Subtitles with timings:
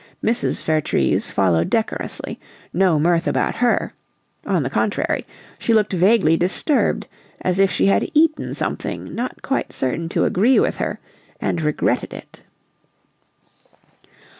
[0.23, 0.63] Mrs.
[0.63, 2.39] Vertrees followed decorously,
[2.73, 3.93] no mirth about her;
[4.47, 5.27] on the contrary,
[5.59, 7.05] she looked vaguely disturbed,
[7.41, 10.99] as if she had eaten something not quite certain to agree with her,
[11.39, 12.41] and regretted it.